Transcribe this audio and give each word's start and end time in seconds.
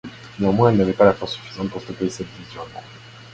Néanmoins, 0.39 0.71
elle 0.71 0.77
n'avait 0.77 0.93
pas 0.93 1.05
la 1.05 1.13
force 1.13 1.33
suffisante 1.33 1.69
pour 1.69 1.79
stopper 1.83 2.09
sept 2.09 2.25
divisions 2.39 2.63
allemandes. 2.63 2.81